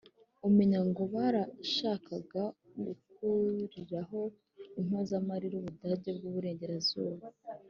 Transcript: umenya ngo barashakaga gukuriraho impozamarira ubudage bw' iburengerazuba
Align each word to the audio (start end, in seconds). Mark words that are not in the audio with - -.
umenya 0.47 0.79
ngo 0.89 1.03
barashakaga 1.13 2.43
gukuriraho 2.85 4.19
impozamarira 4.81 5.55
ubudage 5.57 6.09
bw' 6.17 6.27
iburengerazuba 6.29 7.25